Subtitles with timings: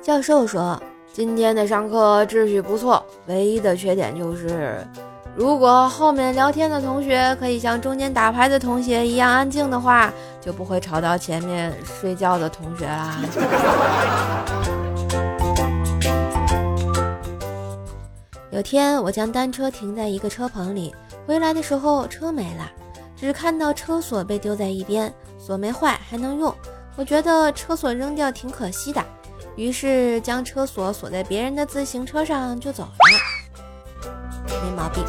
[0.00, 0.80] 教授说
[1.12, 4.86] ：“今天的上课秩序不错，唯一的缺点就是，
[5.36, 13.20] 如果后面聊天的同学可以像中间打牌的同学一样安静的话，就不会吵到前面睡觉的同学啦。
[18.50, 20.94] ”有天，我将单车停在一个车棚里，
[21.26, 22.70] 回来的时候车没了，
[23.14, 26.54] 只看到车锁被丢在一边，锁没坏，还能用。
[26.96, 29.00] 我觉得车锁扔掉挺可惜的，
[29.58, 32.90] 于是将车锁锁在别人的自行车上就走了，
[34.46, 35.04] 没毛病。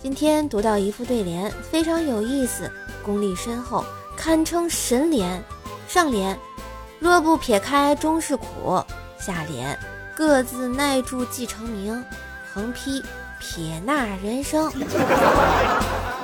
[0.00, 2.72] 今天读到一副对联，非常有意思，
[3.04, 3.84] 功力深厚，
[4.16, 5.44] 堪称神联。
[5.86, 6.36] 上联。
[6.98, 8.82] 若不撇开终是苦，
[9.20, 9.78] 下联
[10.16, 12.02] 各自耐住即成名，
[12.54, 13.04] 横批
[13.38, 14.72] 撇捺人生，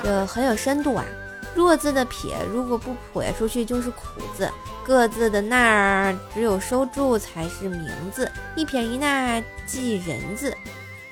[0.03, 1.05] 这很有深度啊。
[1.55, 4.51] 弱字的撇如果不撇出去就是苦字，
[4.85, 10.55] 各自的捺只有收住才是名字，一撇一捺即人字。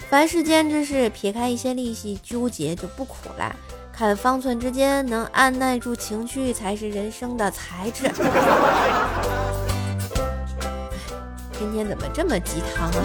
[0.09, 3.55] 凡世间之事，撇开一些利息纠结就不苦了。
[3.93, 8.11] 看方寸之间能按耐住情绪，才是人生的才智。
[11.57, 13.03] 今天怎么这么鸡汤啊？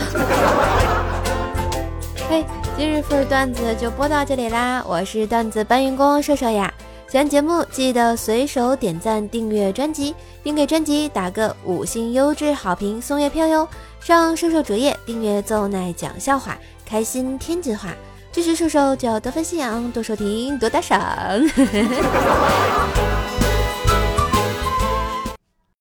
[2.29, 2.45] 嘿，
[2.77, 4.83] 今日份段子就播到这里啦！
[4.87, 6.73] 我是段子搬运工瘦瘦呀。
[7.11, 13.67] 喜欢节目记得随手点赞、订阅专辑，并给专辑打个五星优质好评送月票哟！
[13.99, 17.95] 上瘦瘦主页订阅奏奶讲笑话，开心天津话，
[18.31, 20.97] 支持瘦瘦就要多分信仰，多收听多打赏。